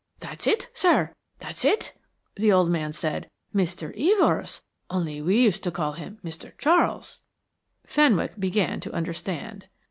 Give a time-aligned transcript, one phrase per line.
[0.19, 1.93] "That's it, sir, that's it,"
[2.35, 3.29] the old man said.
[3.53, 3.95] "Mr.
[3.95, 6.57] Evors, only we used to call him Mr.
[6.57, 7.21] Charles."
[7.85, 9.67] Fenwick began to understand.